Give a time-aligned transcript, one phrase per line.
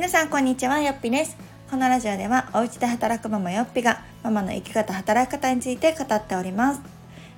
[0.00, 1.36] 皆さんこんにちはよっぴです
[1.70, 6.80] このラジオではお家で働くママよっぴがママの生き方働き方について語っております、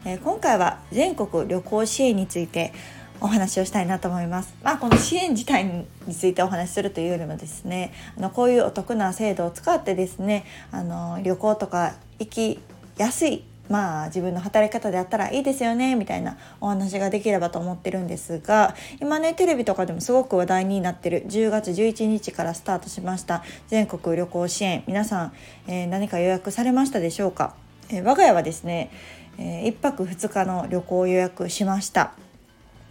[0.04, 2.72] えー、今回は全国旅行支援について
[3.21, 4.54] お話をしたいなと思います。
[4.62, 5.64] まあ、この支援自体
[6.06, 12.60] についてお話しするというよりもですね、あのこういうお得な制度を使ってですね、あの旅行とか行き
[12.97, 24.84] やすいまあ自分の働き方であったらいいですよねみたいなお話ができればと思ってるんですが今ねテレビとかでもすごく話題になってる10月11日からスタートしました全国旅行支援。
[24.86, 25.33] 皆さん、
[25.66, 27.55] えー、何か予約されましたでしょうか、
[27.88, 28.91] えー、我が家はですね、
[29.38, 32.12] えー、1泊2日の旅行を予約しました。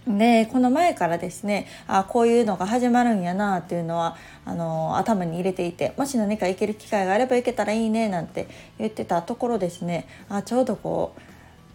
[0.08, 8.48] でこの前からですねあこういうのが始まるんやなっていうのはあの頭に入れていてもし何か行ける機会があれば行けたらいいねなんて
[8.80, 11.14] 言ってたところですねあちょうどこ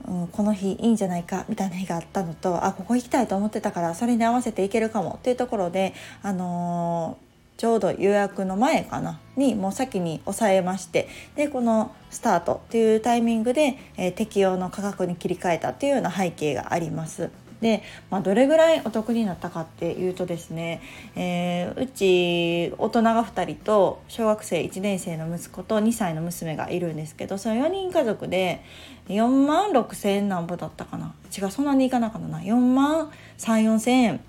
[0.09, 17.31] う、うん、この日いいんじゃないかみたいな日があったのとあここ行きたいと思ってたからそれに合わせて行けるかもっていうところで、あのー、ちょうど予約の前かなにもう先に抑えましてでこのスタートっていうタイミングで、えー、適用の価格に切り替えたっていうような背景があります。
[17.67, 20.81] で、まあ、どれぐらいお得になったかっていうとですね、
[21.17, 28.63] えー、うち大人が2人と小学生1年生の息子と2歳の娘がいるんですけどその4人家族で
[29.09, 31.13] 4万6,000円なんぼだったかな。
[31.37, 32.39] 違うそんなにいかなかったな。
[32.39, 34.21] 4万3,4,000円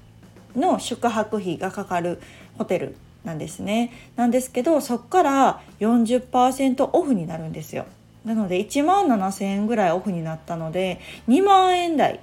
[0.55, 2.19] の宿泊費がかかる
[2.57, 3.91] ホテルなんですね。
[4.15, 7.85] なんですけどそこから40%オフになるんですよ。
[8.25, 12.19] なので1万7,000円ぐらいオフになったので2万円台。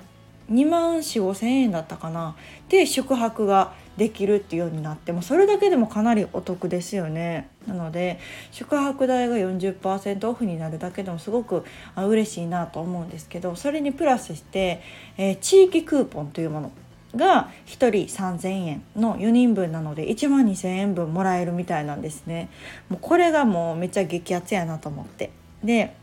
[0.51, 2.37] 2万4 5千円だったかな。
[2.69, 7.49] で宿泊ができるっていうようになってもそれだけでもかなりお得ですよね。
[7.67, 8.19] なので
[8.51, 11.65] 宿泊代が40%オフになるだけでもすごく
[11.95, 14.83] あ嬉しいなと思うんですけどそれにプラスして、
[15.17, 16.73] えー、地域クーポンというもの
[17.17, 22.49] が1人3,000円の4人分なので1万2,000円分もらえるみたいなんですね。
[22.89, 25.31] もうこれがもうめっちゃ激アツやなと思って。
[25.63, 25.95] で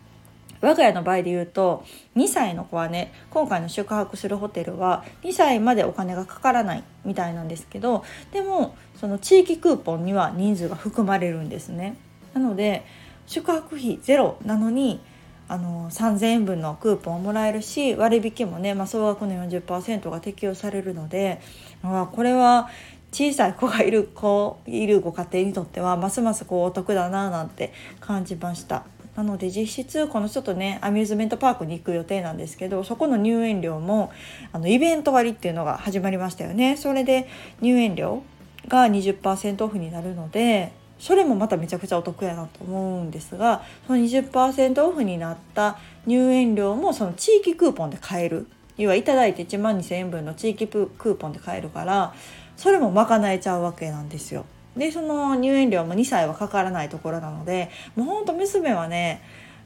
[0.62, 1.84] 我が家の場合で言うと
[2.16, 11.98] 2歳の子はね今回の宿泊するホテルは2歳までお金がかからないみたいなんですけどでもその地域クーポンには人数が含まれるんですね。
[12.34, 12.86] なので
[13.28, 15.02] 宿泊費ゼロなのに
[15.48, 21.42] あの3,000円分のクーポンをもらえるし割引もね、まあ、総額の40%が適用されるので、
[21.82, 22.70] まあ、これは
[23.12, 28.86] 小さい子がいる子いるご家庭にとってはますますこうお得だななんて感じました。
[29.16, 34.12] なので実質このちょっとねアミューズメントパークに行く予定なんですけどそこの入園料も
[34.54, 37.28] あのイベント割っていうのが始まりましたよねそれで
[37.60, 38.24] 入園料
[38.68, 48.48] が20%オフになるのでそれもまためちゃくちゃお得やなと思うんですがその20%オフになった入園料もその地域クーポンで買える
[48.78, 52.14] 要はいただいて1万2,000円分の地域クーポンで買えるから
[52.56, 54.46] それも賄えちゃうわけなんですよ。
[54.76, 59.22] でその入園料も2歳はかからないところなのでもうほんと娘はね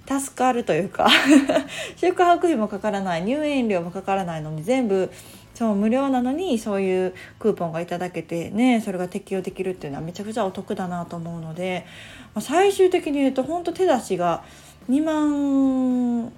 [0.08, 1.08] 助かるというか
[1.98, 5.12] 宿泊費もかからない入園料もかからないのに全部
[5.54, 11.86] そう無料なのにそういうクーポンがいただけてねそれが適用できるっていうのはめちゃくちゃお得だなと思うので、
[12.34, 14.44] まあ、最終的に言うと本当手出しが
[14.90, 16.32] 2万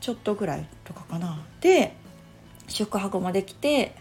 [0.00, 1.40] ちょっとぐらいとかかな。
[1.60, 1.94] で
[2.68, 3.94] 宿泊もできて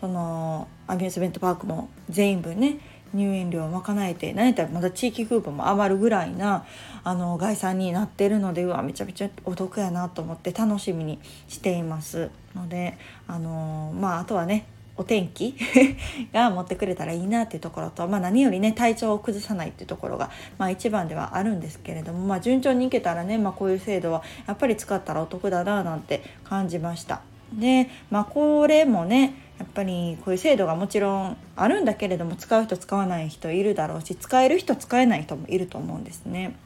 [0.00, 2.78] そのアミューズメントパークも全員分ね
[3.14, 6.64] 入園料を賄えて何やったらまだ地域クーポンも余るぐらいな
[7.04, 14.66] あの概算になってるのでうわめちゃめちゃお得やなと思って楽しみにしていますのであのまああとはね
[14.98, 15.54] お天気
[16.34, 27.20] が持ってくれたらいいなっていうところと、まあ、何よりね体調を崩さないっていうところが、まあ、一番ではあるんですけれども、まあ、順調にいけたらね、まあ、こういう制度はやっぱり使ったらお得だななんて感じました。
[27.52, 36.56] で、まあ、これもねやっぱりこういう制度がもちろんあるんだけれども使う人使わない人いるだろうし使える人使えない人もいると思うんですね。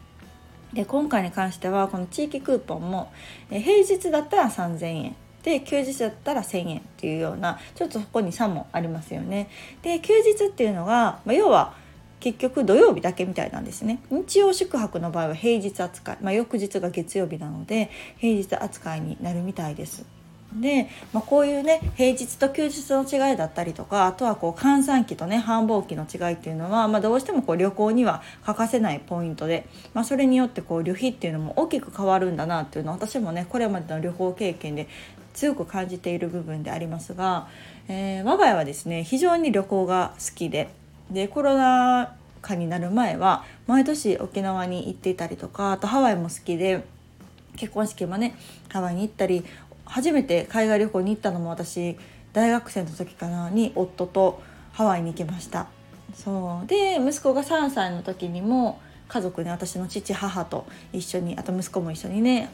[0.73, 3.13] で今回に関してはこの地域クーポンも
[3.51, 9.49] 平日だったら3,000円で休日だったら1,000円っていうようなちょっとそこに差もありますよね。
[9.83, 11.75] で休日っていうのが、まあ、要は
[12.21, 20.07] 結局土曜日だけみたいなんですね日曜宿泊の場合は平日扱い、まあ、翌日が月曜日なので平日扱いになるみたいです
[20.61, 34.89] で、まあ、こういうね平日と休日の違いだったりとかあとはこう閑散期とね繁忙期の違いっていうのは、まあ、どうしてもこう旅行には欠かせないポイントで、まあ、それによってこう旅費っていうのも大きく変わるんだなっていうのは私もねこれまでの旅行経験で
[35.35, 37.49] 強く感じている部分でありますが、
[37.89, 40.71] えー、我が家はですね非常に旅行が好きで
[41.11, 46.85] でコロナ禍になる前は毎年沖縄に行っていたりとかあとハワイも好きで
[47.57, 48.35] 結婚式もね
[48.69, 49.45] ハワイに行ったり
[49.93, 51.99] 初めて海外旅行に行ったのも私
[52.33, 54.43] 大学生の時かなに夫と
[54.73, 55.69] ハワイに行きました
[56.15, 62.51] そうで息子が3歳の時にも家族ね私の父母と一緒にあと息子も一緒にね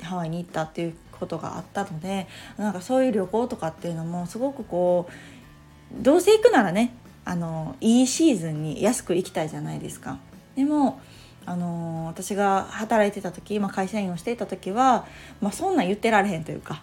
[0.00, 6.94] ハワイに行ったっていうことがあったのでなんかそういう旅行とかっていうのもすごくこうどうせ行くならね
[7.24, 10.18] あのいいシーズンに安く行きたいじゃないですか。
[10.54, 11.00] でも
[11.46, 15.06] あの私が働いてた時、まあ、会社員をしていた時は、
[15.40, 16.82] まあ、そんなん言ってられへんというか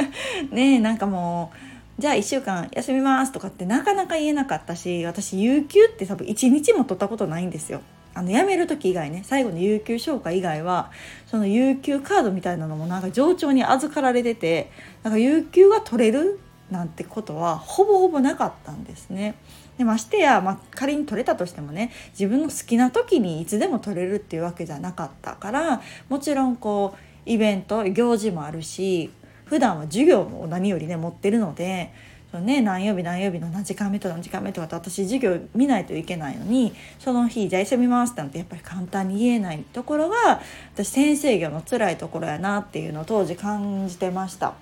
[0.52, 1.50] ねなんかも
[1.98, 7.80] うじゃあ1週間休みますとかってなかなか言えなかったし私有給って多分1日も取ったことないんですよ。
[8.14, 10.90] あの辞める時以外ね最後の有給消化以外は
[11.26, 14.70] その有給カードみたいなのもなんか上長に預かられてて
[15.02, 16.38] なんか有給が取れる
[16.72, 19.34] なんてことはほぼほぼなかったんですね。
[19.78, 29.10] でましてや、まあ、仮に取れたとしてもね自分の好きな時にいつでも取れるっていうわけじゃなかったからもちろんこうイベント行事もあるし
[29.44, 31.92] 普段は授業も何よりね持ってるので
[32.30, 40.40] その、ね、何曜日何曜日の何時間目と何時間目とかって私授業見ないといけないのにその日じゃあ一緒見ますなんてやっぱり簡単に言えないところが
[40.74, 44.54] 私先生業の辛いところやなっていうのを当時感じてました。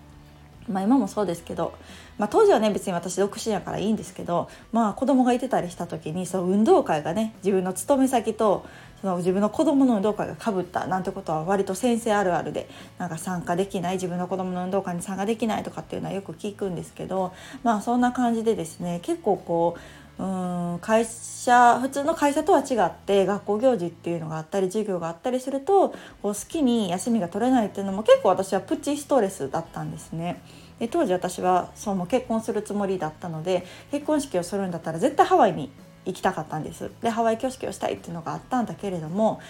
[0.68, 1.72] まあ、今もそうですけど、
[2.18, 8.66] まあ、当時はね別に私独身やからいいんですけど、まあ、子供がいてたりした時にその運動会がね自分の勤め先と
[9.00, 12.68] その自分の子供の運動会がかぶったなんてことは割と先生あるあるで
[12.98, 19.80] なんか参加できない自分の子供の運動会に参加できないとかっていうのはよく聞くんですけどまあそんな感じでですね結構こう
[20.20, 30.42] うん会社普通の会社とは違って学校行事っていうのがあったり授業があったりするとこう好きに休みが取れないっていうのも結構私はプチストレスだったんですね。
[30.78, 35.70] で当時私はそうも結婚するつもりだったので結婚式をするんだったら絶対ハワイに
[36.04, 39.40] 行きたかったんですでハワイ挙式をしたいっていうのがあったんだけれども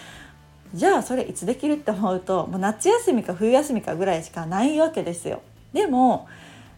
[0.73, 5.41] じゃあそれいつできるって思うともう夏休みか冬休みかぐらいしかないわけですよ
[5.71, 6.27] でも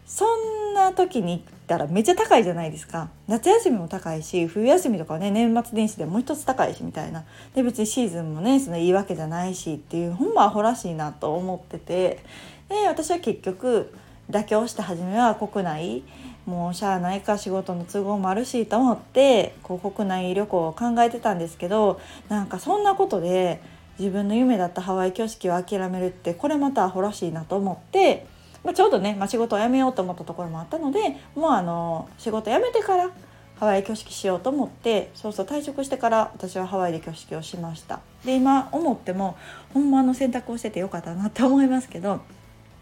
[0.06, 3.08] そんな時にたらめっちゃ高いじゃないですか。
[3.26, 7.24] 夏休みも高いし冬休みとかね年末年始でもう一つ高いしみたいな。
[7.54, 12.24] で別にシーズンもねそのいいわけじゃないしっていうほんまアホらしいなと思ってて。
[12.68, 13.92] で私は結局
[14.30, 16.02] 妥協して初めは国内
[16.46, 23.60] もうしゃあないか仕事の都合もあるしと思ってこう国内旅行を考えてたんですけどなんかそんなことで
[23.98, 28.26] 自分の夢だったハワイ挙式を諦めるってこれまたアホらしいなと思って、
[28.64, 33.10] まあ、ちょうどね、まあ、仕事を辞めようと思ったところもあったのでもうあの仕事辞めてから
[33.56, 38.00] ハワイ挙式しようと思ってそうそう退職してから私はハワイで挙式をしました。
[38.24, 39.36] で今思っても
[39.72, 42.22] ほんまの選択をしててよかったなって思いますけど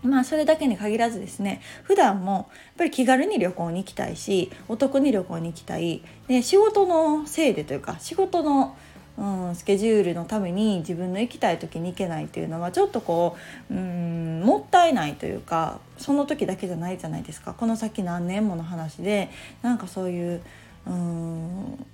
[0.03, 2.45] まあそれだけに限らずですね普段もやっ
[2.79, 6.03] ぱり気軽に旅行に行きたいしお得に旅行に行きたい。
[6.27, 8.77] で仕事のせいでというか仕事の、
[9.19, 13.37] うん、スケジュールのために自分の行きたい時に行けないっていうのはちょっとこ
[13.71, 17.53] う、うん、もったいないというかその時だけじゃないじゃないですか。
[17.53, 19.31] この先何年もの話で
[19.61, 20.41] なんかそういう、
[20.87, 21.87] うん、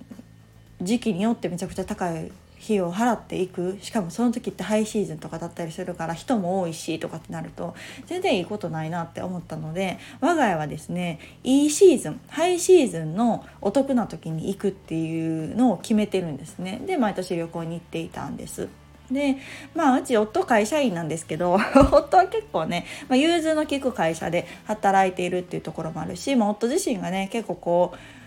[0.81, 2.31] 時期によってめちゃくちゃ高い
[2.63, 7.73] 費用を払っていくしかもその時ってハイシーズンとかだったりするから人も多いしとかってなると
[8.05, 18.67] 全然いいことないなって思ったので我が家はですねいいシーズンハイシーズンのお得な時に行くっていうのを決めてるんですねで毎年旅行に行っていたんです。
[19.11, 19.37] で
[19.73, 21.57] まあうち夫会社員なんですけど
[21.91, 28.18] 夫は結構ね、まあ、融通の利く会社で働いているっていうところもあるし、まあ、夫自身がね結構こう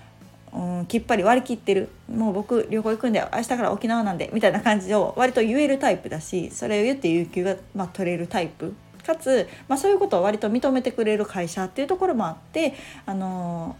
[0.55, 1.89] うん、きっぱり割り切ってる。
[2.15, 8.75] もう僕旅行行くんで明日から沖縄なんでみたいな感じを割と言えるタイプだしそれを言って有給が、まあ、取れるタイプ。
[9.05, 13.77] かつ、まあ、そういうことを割と認めてくれる会社っていうところもあって、あの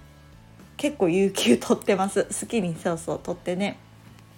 [0.77, 2.25] ー、結構有給取ってます。
[2.25, 3.79] 好きにそうそう取ってね。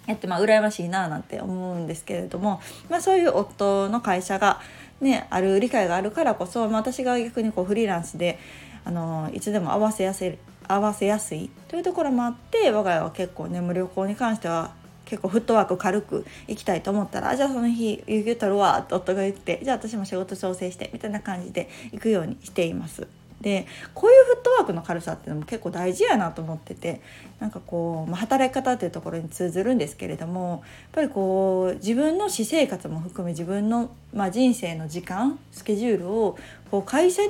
[0.05, 4.61] やってまあ羨ましいななんて思うんですけれども、まあ、そういう夫の会社が、
[5.01, 8.37] ね、ある理解があるからこそ、まあ、私が逆にこうフリーランスで、
[8.83, 14.71] あの、いつでも合わせやすい合わせやすいというところもあって我が家は結構ね無旅行に関しては
[15.05, 23.07] 結構フットワーク軽く行きたいと思ったら「じゃあその日有給取るわ」って夫が言って「じゃあ私も仕事調整して」みたいな感じで行くようにしています。
[23.41, 27.01] でこういうフットワークの軽さっていうのも結構大事やなと思ってて
[27.39, 30.61] なんかこう、まあ、働き方っていうところに通ずるんですけれどもやっ
[30.93, 36.37] ぱりこう自分の私生活も含め自分の、まあ、人生の時間スケジュールを
[36.71, 37.29] こう会社に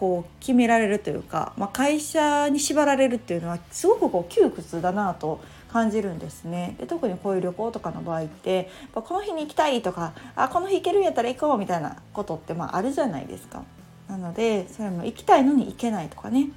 [0.00, 13.62] こう決められるというか、まあ、会社に縛られるっていうのはすごくこう窮屈だなと感じるんですねで特にこういう旅行とかの場合ってこの日に行きたいとかあこの日行けるんやったら行こうみたいなことってまああるじゃないですか。
[14.08, 16.48] なのでそれも行きたいのに行けないとかね、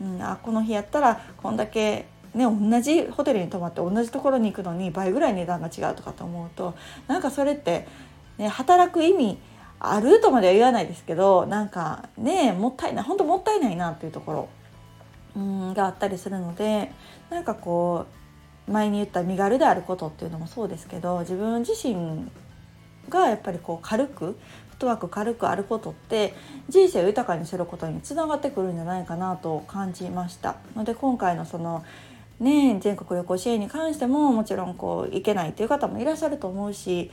[0.00, 6.76] うん、あこの日やったらこんだけね、同じホテルに泊まって同じところに行くのに倍ぐらい値段が違うとかと思うと
[7.08, 7.88] なんかそれって、
[8.38, 9.38] ね、働く意味
[9.80, 14.48] あるとまでは言わないですけどなんかねもったいない本当もったいないなっていうところ。
[15.36, 16.90] うんがあったりするので
[17.30, 18.06] なんかこ
[18.68, 22.28] う前に言った身軽であることっていうのもそうですけど自分自身
[23.08, 24.36] がやっぱりこう軽くフ
[24.74, 26.34] ットワーク軽くあることって
[26.68, 30.56] 人生を豊かにすることにつながってくるんじゃないかなと感じました。
[30.76, 31.84] ので今回のその
[32.38, 37.10] ね全国旅行支援に関してももちろんこう行けないっていう方もいらっしゃると思うし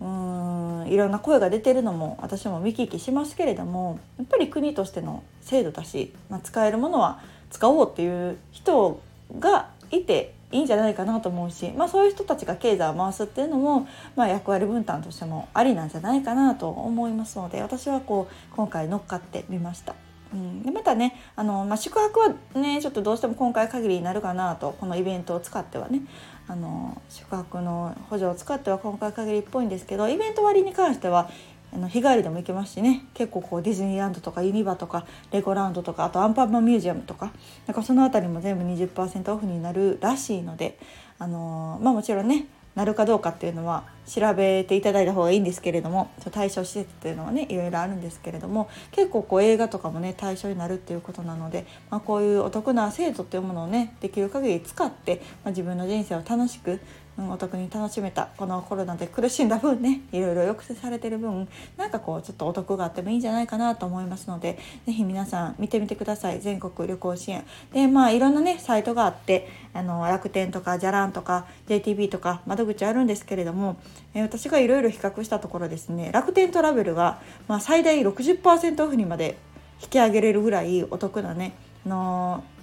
[0.00, 9.00] うんいろんな声が出てるのも私も見聞きしますけれどもやっぱり国としての制度だし、まあ、使えるものは使おうっていう人
[9.38, 13.86] がいていいんじゃないかなと思うし、まあ、そういう人たちが経済を回すっていうのも、
[14.16, 19.94] まあ、役割分担としてもありなんじゃないかなと思いますので私はこう今回乗っかってみました。
[20.32, 26.02] うん、でまたねあの、まあ、宿泊はねちょっとどうしても今回限りになるかなとこのイベントを使ってはね。
[26.50, 31.28] あの宿泊の補助を使っては今回限りっぽいんですけどイベント割に関しては
[31.74, 33.04] あの日帰りでも行けますしね。
[33.12, 37.32] 結構こうディズニーランドとかユニバとかレゴランドとかあとアンパンマンミュージアムとか。
[37.66, 40.78] なんかその辺りも全部20%オフになるらしいので
[41.18, 42.46] あのまあもちろんね
[42.78, 56.78] なるかどうかっていうのは調べていただいた方がいいんですけれども対象施設っていうのはねいろいろあるんですけれども結構こう映画とかもね対象になるっていうことなので、まあ、こういうお得な制度っていうものをねできる限り使って、まあ、自分の人生を楽しく
[57.18, 66.40] うん、お得に楽しめたこのコロナで苦しんだ分ねいろいろ抑制されてる分なんかこうちょっとお得があってもいいんじゃないかなと思いますので是非皆さん見てみてください。
[66.40, 67.44] 全国旅行支援。
[67.72, 73.76] でまあいろんなねサイトがあってあの楽天とかじゃらんとか JTB とか窓口あるんですけれども、
[74.14, 79.36] えー、私がいろいろ比較したところですね楽天トラベルが、まあ、最大60%オフにまで
[79.82, 81.52] 引き上げれるぐらいお得なね
[81.84, 82.57] あのー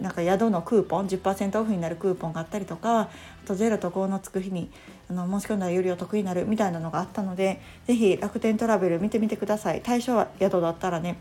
[0.00, 3.08] なんか宿のクーポン10%オフになるクーポンがあったりとかあ
[3.46, 4.70] と0と5のつく日に
[5.08, 9.80] あの申し込んだらよりお得になるみたいなのがあったので是非楽天トラベル見てみてください。
[9.82, 11.16] 対象は宿だったらね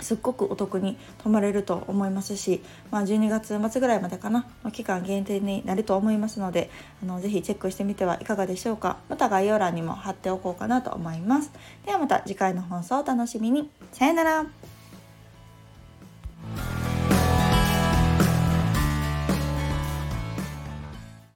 [0.00, 6.70] すっごくお得に泊まれると思いますし、まあ、12月末ぐらいまでかな期間限定になると思いますので
[7.02, 8.98] あのぜひチェックしてみてはいかがでしょうか。
[9.08, 11.50] また概要欄にも貼っておこうかなと思います。
[11.84, 13.70] ではまた次回の放送お楽しみに。
[13.92, 14.77] さよなら。